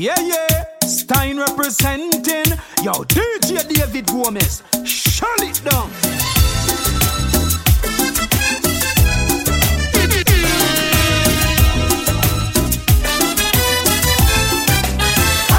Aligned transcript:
Yeah, 0.00 0.18
yeah. 0.18 0.64
Stein 0.80 1.36
representing. 1.36 2.56
Yo, 2.82 3.04
DJ 3.04 3.68
David 3.68 4.06
Gomez. 4.06 4.62
Shut 4.82 5.42
it 5.42 5.60
down. 5.62 5.90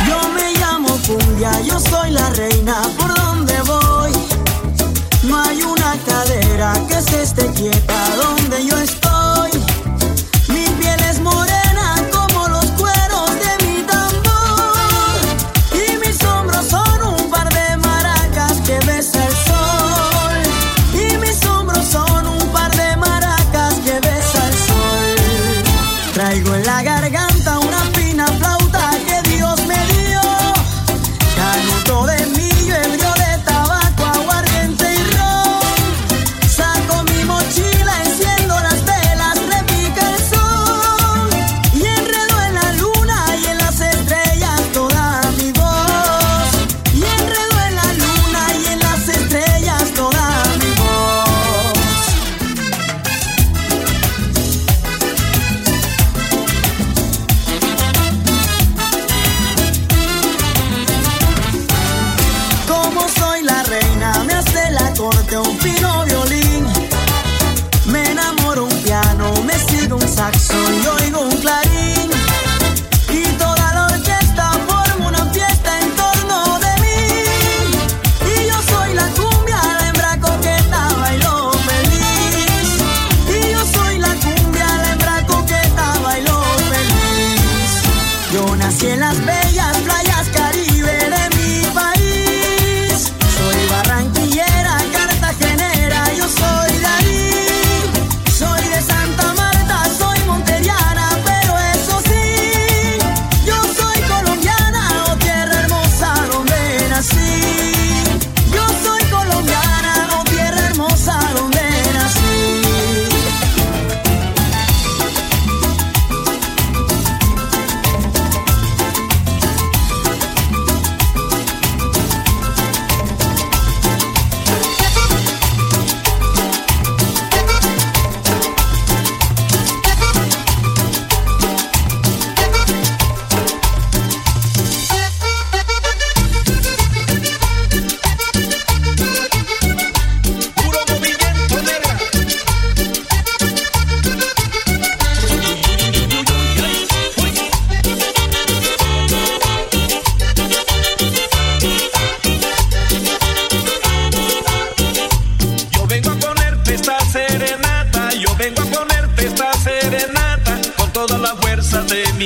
Yo 0.08 0.34
me 0.34 0.54
llamo 0.58 0.98
Cumbia, 1.06 1.62
yo 1.62 1.80
soy 1.80 2.10
la 2.10 2.28
reina 2.32 2.82
por 2.98 3.14
donde 3.14 3.62
voy. 3.62 4.12
No 5.22 5.40
hay 5.40 5.62
una 5.62 5.96
cadera 6.04 6.74
que 6.90 7.00
se 7.00 7.22
esté 7.22 7.46
quieta 7.54 8.16
donde 8.16 8.66
yo 8.66 8.76
estoy. 8.80 9.21
La 65.32 65.38
corte 65.38 65.71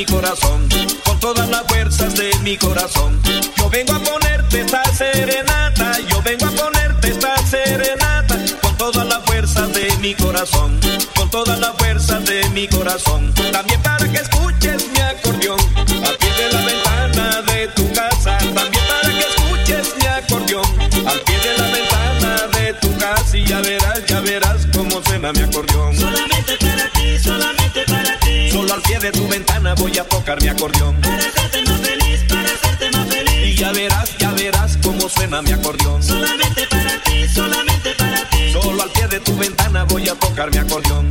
mi 0.06 0.14
corazón, 0.14 0.68
con 1.04 1.20
todas 1.20 1.50
las 1.50 1.64
fuerzas 1.68 2.16
de 2.16 2.32
mi 2.44 2.58
corazón. 2.58 3.20
Yo 3.58 3.70
vengo 3.70 3.94
a 3.94 4.00
ponerte 4.00 4.62
esta 4.62 4.84
serenata, 4.94 5.98
yo 6.10 6.22
vengo 6.22 6.46
a 6.46 6.52
ponerte 6.52 7.10
esta 7.10 7.36
serenata 7.48 8.38
con 8.62 8.76
todas 8.78 9.08
las 9.08 9.24
fuerzas 9.26 9.74
de 9.74 9.92
mi 10.02 10.14
corazón, 10.14 10.80
con 11.16 11.30
todas 11.30 11.60
las 11.60 11.76
fuerzas 11.78 12.24
de 12.26 12.48
mi 12.50 12.68
corazón. 12.68 13.34
También 13.52 13.82
para 13.82 14.12
que 14.12 14.18
escuches 14.18 14.88
mi 14.92 15.00
acordeón 15.00 15.60
al 16.06 16.18
pie 16.18 16.34
de 16.34 16.52
la 16.52 16.66
ventana 16.66 17.42
de 17.42 17.68
tu 17.70 17.92
casa, 17.94 18.38
también 18.38 18.84
para 18.88 19.10
que 19.10 19.26
escuches 19.28 19.96
mi 20.00 20.06
acordeón 20.08 21.08
al 21.08 21.20
pie 21.22 21.40
de 21.40 21.58
la 21.58 21.68
ventana 21.72 22.48
de 22.58 22.74
tu 22.74 22.98
casa 22.98 23.38
y 23.38 23.46
ya 23.46 23.62
verás, 23.62 24.06
ya 24.06 24.20
verás 24.20 24.68
cómo 24.74 25.02
suena 25.04 25.32
mi 25.34 25.42
acordeón. 25.42 25.96
Solamente 25.98 26.58
para 26.60 26.90
ti, 26.92 27.20
solamente 27.20 27.84
para 27.88 28.20
ti. 28.20 28.52
Solo 28.52 28.74
al 28.74 28.82
pie 28.82 29.00
de 29.00 29.12
tu 29.12 29.28
ventana 29.28 29.55
voy 29.88 29.98
a 30.00 30.04
tocar 30.04 30.42
mi 30.42 30.48
acordeón. 30.48 31.00
Para 31.00 31.18
hacerte 31.18 31.62
más 31.70 31.80
feliz, 31.80 32.20
para 32.28 32.42
hacerte 32.42 32.92
más 32.98 33.08
feliz. 33.08 33.48
Y 33.50 33.56
ya 33.56 33.72
verás, 33.72 34.18
ya 34.18 34.32
verás 34.32 34.78
cómo 34.82 35.08
suena 35.08 35.44
mi 35.44 35.52
acordeón. 35.52 36.02
Solamente 36.02 36.66
para 36.68 37.04
ti, 37.04 37.28
solamente 37.28 37.94
para 37.96 38.30
ti. 38.32 38.52
Solo 38.52 38.82
al 38.82 38.90
pie 38.90 39.08
de 39.08 39.20
tu 39.20 39.36
ventana 39.38 39.84
voy 39.84 40.10
a 40.10 40.16
tocar 40.16 40.50
mi 40.50 40.58
acordeón. 40.58 41.05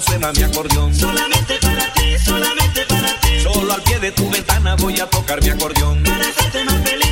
Suena 0.00 0.32
mi 0.32 0.42
acordeón. 0.42 0.94
Solamente 0.94 1.58
para 1.60 1.92
ti, 1.92 2.18
solamente 2.24 2.84
para 2.86 3.20
ti. 3.20 3.40
Solo 3.42 3.72
al 3.72 3.82
pie 3.82 3.98
de 3.98 4.12
tu 4.12 4.30
ventana 4.30 4.76
voy 4.76 5.00
a 5.00 5.06
tocar 5.06 5.42
mi 5.42 5.50
acordeón. 5.50 6.02
Para 6.02 6.28
hacerte 6.28 6.64
más 6.64 6.82
feliz, 6.88 7.07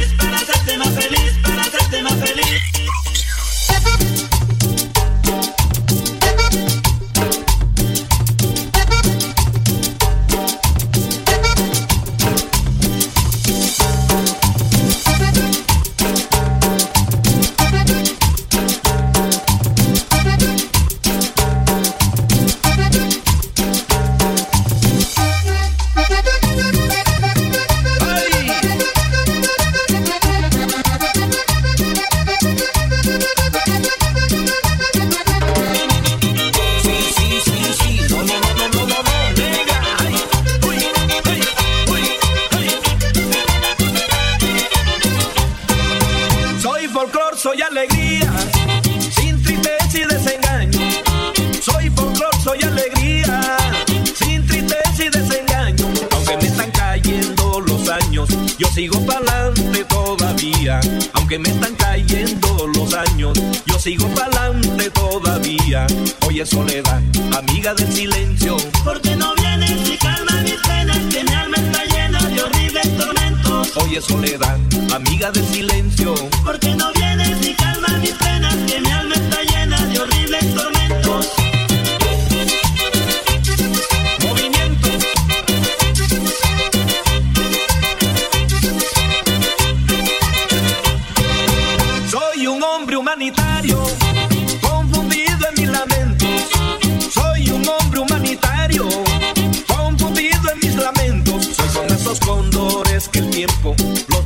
me 61.38 61.48
están 61.48 61.74
cayendo 61.74 62.66
los 62.74 62.94
años. 62.94 63.38
Yo 63.66 63.78
sigo 63.78 64.08
pa'lante 64.14 64.90
todavía. 64.90 65.86
Oye, 66.26 66.46
soledad, 66.46 67.02
amiga 67.36 67.74
del 67.74 67.92
silencio. 67.92 68.56
Porque 68.84 69.16
no 69.16 69.34
vienes 69.34 69.88
y 69.88 69.96
calma 69.98 70.40
mis 70.42 70.54
penas, 70.54 70.98
que 71.12 71.24
mi 71.24 71.34
alma 71.34 71.56
está 71.56 71.84
llena 71.84 72.20
de 72.28 72.42
horribles 72.42 72.96
tormentos. 72.96 73.76
Oye, 73.76 74.00
soledad, 74.00 74.58
amiga 74.94 75.30
del 75.30 75.46
silencio. 75.46 76.14
Porque 76.44 76.74
no 76.74 76.92
vienes 76.92 77.46
y 77.46 77.54
calma 77.54 77.88
mis 78.00 78.12
penas, 78.12 78.54
que 78.66 78.80
mi 78.80 78.90
alma 78.90 79.14
está 79.14 79.42
llena 79.42 79.55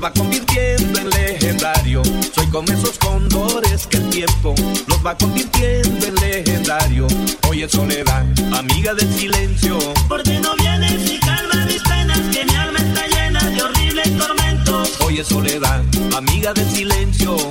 los 0.00 0.08
va 0.08 0.12
convirtiendo 0.14 0.99
en 0.99 1.11
legendario. 1.11 2.02
Soy 2.35 2.47
como 2.47 2.73
esos 2.73 2.99
cóndores 2.99 3.87
que 3.87 3.99
el 3.99 4.08
tiempo 4.08 4.55
los 4.87 5.05
va 5.05 5.17
convirtiendo 5.17 6.06
en 6.06 6.14
legendario. 6.14 7.06
Oye, 7.49 7.69
soledad, 7.69 8.25
amiga 8.56 8.94
del 8.94 9.12
silencio. 9.12 9.79
Porque 10.08 10.41
no 10.41 10.55
vienes 10.56 11.11
y 11.11 11.19
calma 11.19 11.67
mis 11.67 11.82
penas, 11.82 12.20
que 12.32 12.44
mi 12.44 12.55
alma 12.55 12.79
está 12.79 13.06
llena 13.08 13.50
de 13.50 13.62
horribles 13.62 14.19
tormentos. 14.19 15.00
Oye, 15.05 15.23
soledad, 15.23 15.82
amiga 16.17 16.55
del 16.55 16.70
silencio. 16.70 17.50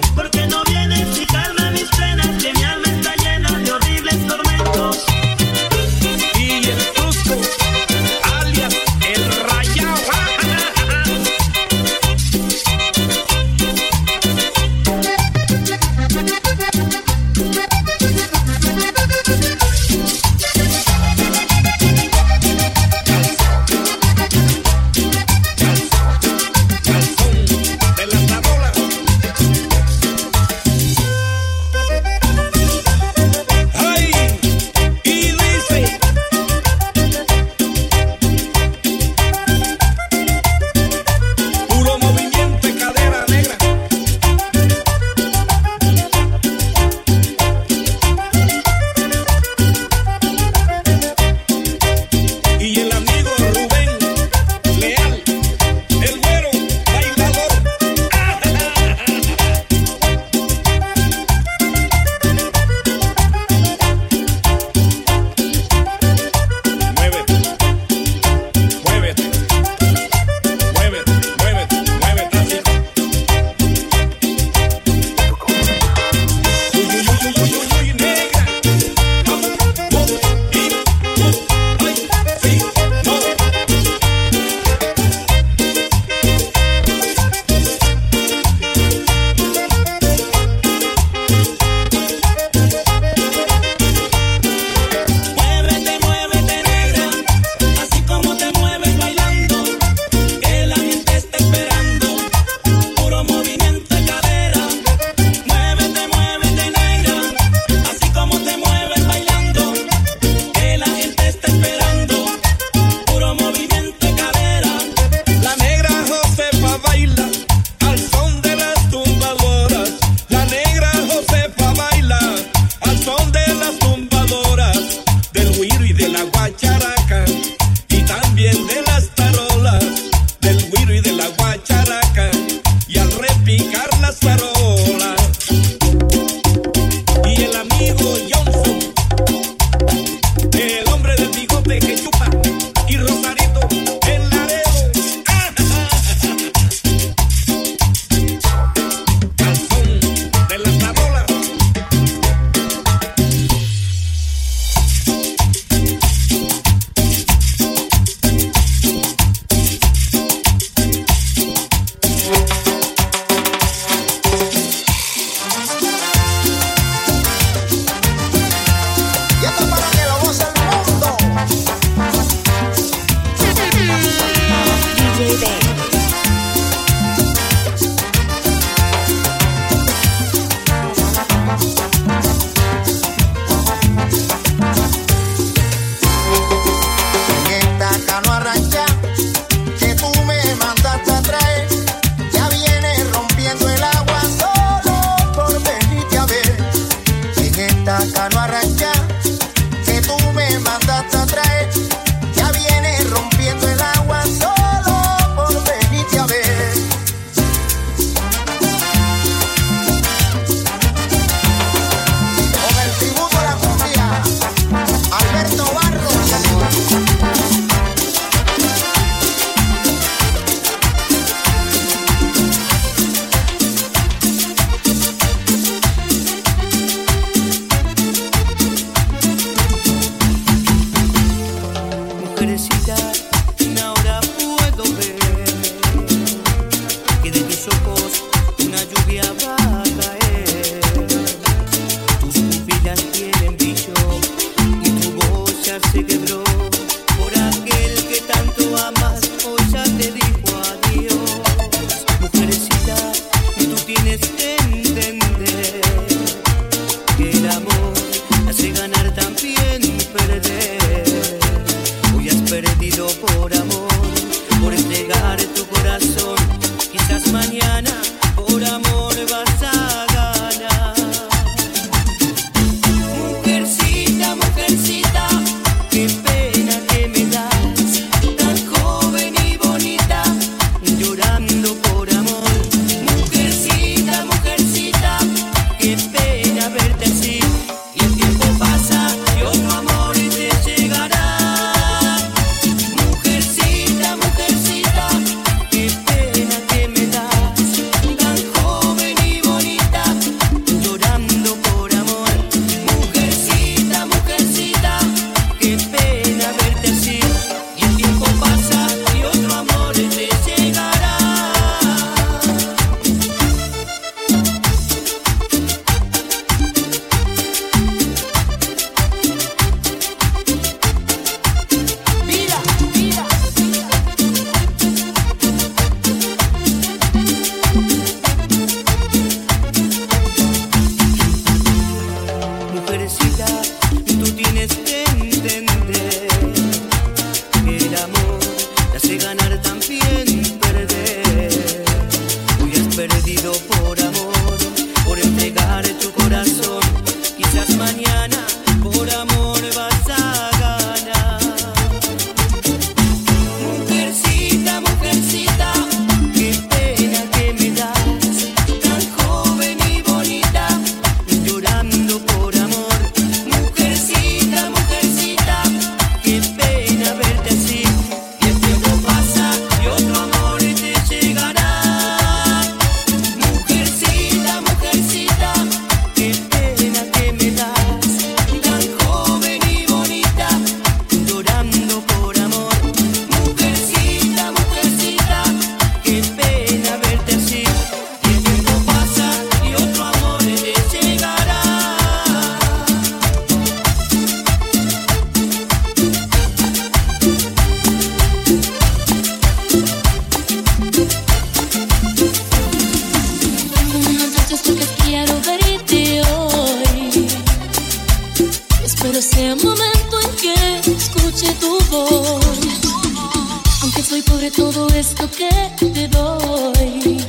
Aunque 413.81 414.03
soy 414.03 414.21
pobre, 414.21 414.51
todo 414.51 414.87
esto 414.89 415.29
que 415.31 415.49
te 415.79 416.07
doy 416.07 417.19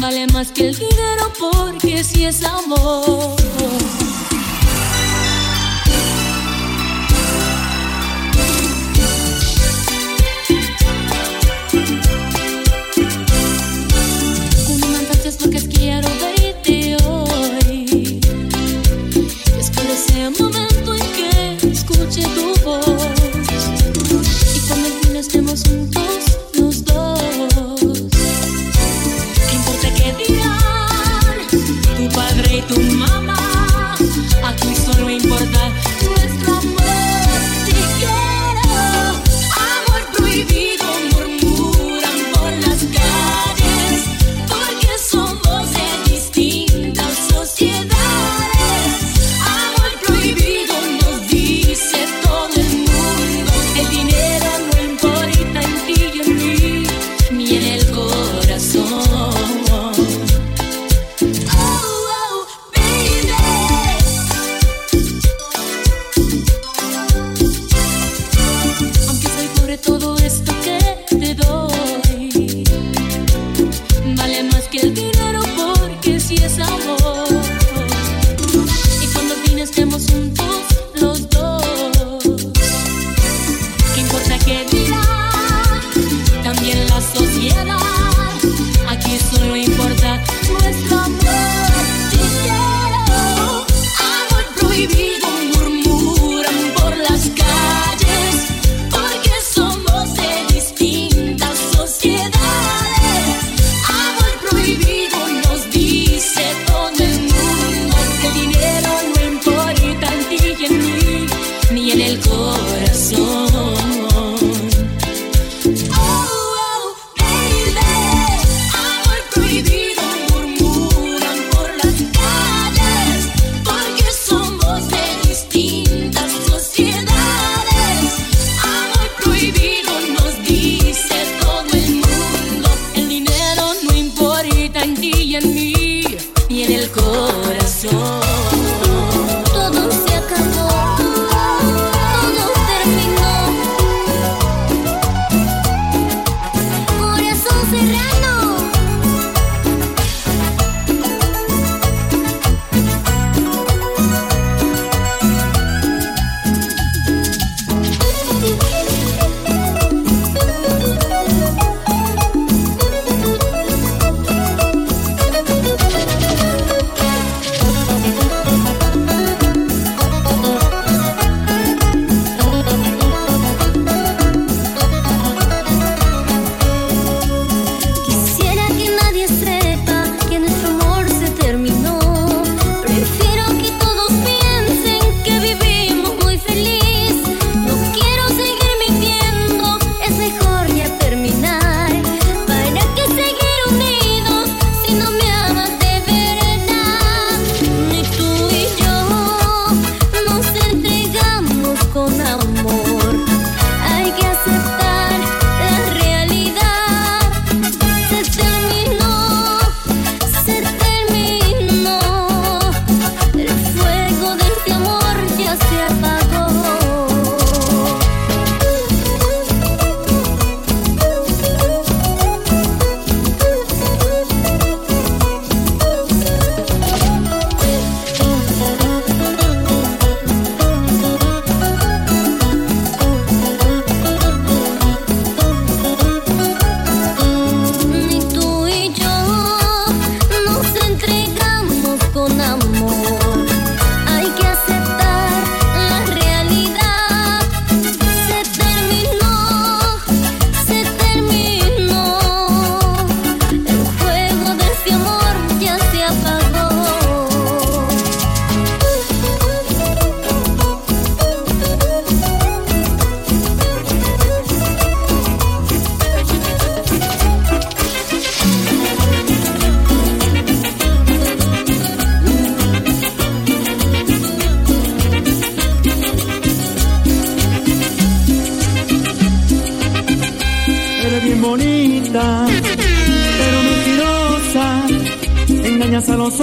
vale 0.00 0.26
más 0.28 0.52
que 0.52 0.68
el 0.68 0.76
dinero 0.76 1.32
porque 1.38 2.02
si 2.02 2.24
es 2.24 2.44
amor. 2.44 3.36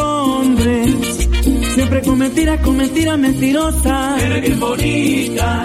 Hombres, 0.03 1.29
siempre 1.75 2.01
con 2.01 2.17
mentiras, 2.17 2.59
con 2.61 2.77
mentiras 2.77 3.17
mentirosas. 3.17 4.21
Eres 4.21 4.41
bien 4.41 4.59
bonita, 4.59 5.63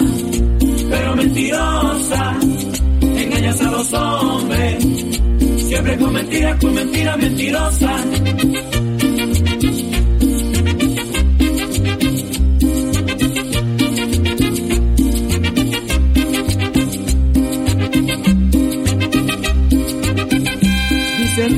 pero 0.90 1.16
mentirosa. 1.16 2.38
Engañas 3.00 3.60
a 3.60 3.70
los 3.70 3.92
hombres, 3.92 4.86
siempre 5.68 5.96
con 5.98 6.12
mentiras, 6.12 6.60
con 6.60 6.74
mentiras 6.74 7.18
mentirosas. 7.18 8.06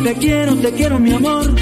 te 0.02 0.14
quiero, 0.14 0.56
te 0.56 0.72
quiero 0.72 0.98
mi 0.98 1.12
amor. 1.12 1.54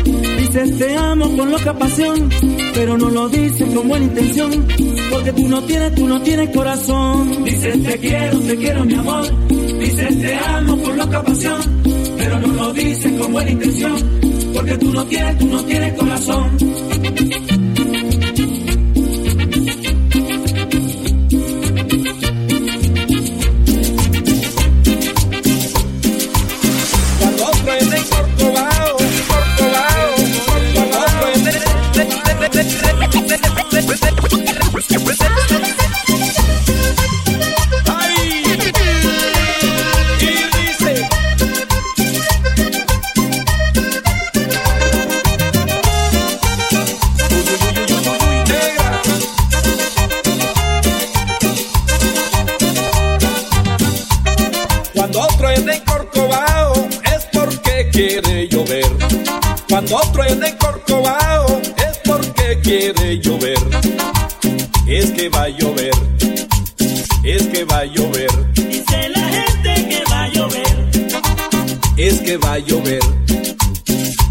Dices 0.58 0.78
te 0.78 0.96
amo 0.96 1.36
con 1.36 1.52
loca 1.52 1.72
pasión, 1.78 2.28
pero 2.74 2.98
no 2.98 3.08
lo 3.10 3.28
dices 3.28 3.72
con 3.72 3.86
buena 3.86 4.06
intención, 4.06 4.66
porque 5.08 5.32
tú 5.32 5.48
no 5.48 5.62
tienes, 5.62 5.94
tú 5.94 6.08
no 6.08 6.20
tienes 6.20 6.50
corazón. 6.50 7.44
Dices 7.44 7.80
te 7.80 7.98
quiero, 8.00 8.40
te 8.40 8.56
quiero 8.56 8.84
mi 8.84 8.94
amor. 8.94 9.48
Dices 9.78 10.20
te 10.20 10.34
amo 10.34 10.82
con 10.82 10.96
loca 10.96 11.22
pasión, 11.22 11.60
pero 12.18 12.40
no 12.40 12.48
lo 12.48 12.72
dices 12.72 13.20
con 13.20 13.32
buena 13.32 13.50
intención, 13.52 13.94
porque 14.52 14.78
tú 14.78 14.92
no 14.92 15.06
tienes, 15.06 15.38
tú 15.38 15.46
no 15.46 15.64
tienes 15.64 15.94
corazón. 15.94 17.47
Cuando 54.98 55.24
truena 55.36 55.76
en 60.48 60.56
Corcovado 60.56 61.60
es 61.86 62.00
porque 62.02 62.58
quiere 62.62 63.20
llover. 63.20 63.58
Es 64.88 65.12
que 65.12 65.28
va 65.28 65.42
a 65.44 65.48
llover, 65.50 65.92
es 67.22 67.46
que 67.46 67.64
va 67.64 67.78
a 67.78 67.84
llover. 67.84 68.28
Dice 68.54 69.08
la 69.10 69.20
gente 69.20 69.88
que 69.88 70.02
va 70.10 70.24
a 70.24 70.28
llover. 70.30 70.90
Es 71.96 72.20
que 72.20 72.36
va 72.36 72.54
a 72.54 72.58
llover, 72.58 73.02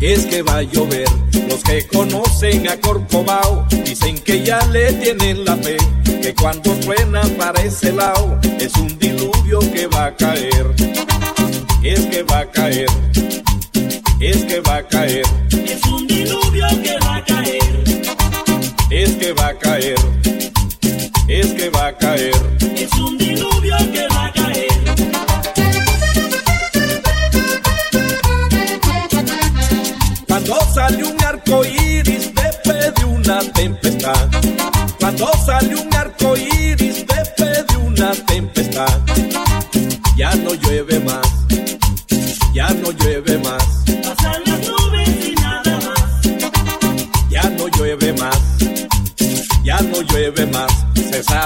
es 0.02 0.26
que 0.26 0.42
va 0.42 0.58
a 0.58 0.64
llover. 0.64 1.08
Los 1.48 1.64
que 1.64 1.88
conocen 1.88 2.68
a 2.68 2.76
Corcovado 2.76 3.66
dicen 3.86 4.20
que 4.20 4.44
ya 4.44 4.60
le 4.66 4.92
tienen 4.92 5.46
la 5.46 5.56
fe. 5.56 5.78
Que 6.22 6.36
cuando 6.36 6.74
truena 6.82 7.22
para 7.38 7.62
ese 7.62 7.94
lado 7.94 8.38
es 8.60 8.76
un 8.76 9.00
diluvio 9.00 9.37
que 9.48 9.88
va 9.88 10.08
a 10.08 10.16
caer. 10.16 10.76
Es 11.84 12.06
que 12.08 12.24
va 12.24 12.40
a 12.40 12.52
caer 12.52 12.88
es 14.20 14.46
que 14.46 14.60
va 14.62 14.78
a 14.78 14.88
caer. 14.88 15.24
Es 15.52 15.86
un 15.86 16.08
diluvio 16.08 16.68
que 16.82 16.98
va 17.06 17.18
a 17.18 17.24
caer. 17.24 17.84
Es 18.90 19.12
que 19.16 19.34
va 19.34 19.48
a 19.48 19.54
caer. 19.58 19.96
Es 21.28 21.48
que 21.54 21.70
va 21.70 21.88
a 21.88 21.98
caer. 21.98 22.58
Es 22.76 22.94
un 22.94 23.18
diluvio 23.18 23.78
que 23.94 24.08
va 24.08 24.26
a 24.26 24.34
caer. 24.34 24.68
Cuando 30.28 30.60
sale 30.74 31.04
un 31.04 31.24
arco 31.24 31.64
iris 31.66 32.34
después 32.34 32.94
de 32.96 33.06
una 33.06 33.40
tempestad. 33.54 34.30
Cuando 35.00 35.30
sale 35.46 35.76
un 35.76 35.94
arco 35.94 36.36
iris 36.36 36.57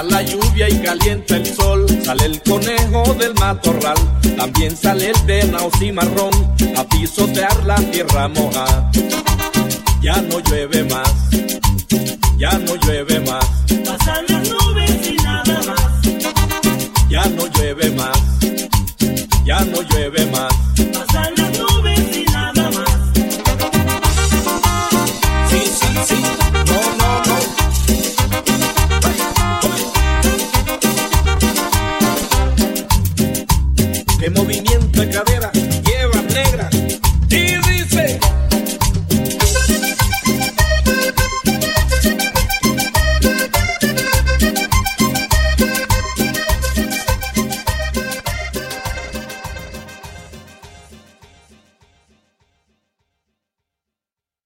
La 0.00 0.22
lluvia 0.22 0.68
y 0.68 0.78
calienta 0.78 1.36
el 1.36 1.46
sol. 1.46 1.86
Sale 2.02 2.24
el 2.24 2.42
conejo 2.42 3.14
del 3.14 3.34
matorral. 3.34 3.96
También 4.36 4.74
sale 4.74 5.10
el 5.10 5.22
venao 5.26 5.70
marrón 5.92 6.32
a 6.76 6.84
pisotear 6.84 7.64
la 7.64 7.76
tierra 7.76 8.26
moja. 8.28 8.90
Ya 10.00 10.16
no 10.22 10.40
llueve 10.40 10.84
más. 10.84 11.12
Ya 12.38 12.52
no 12.58 12.74
llueve 12.76 13.20
más. 13.20 13.61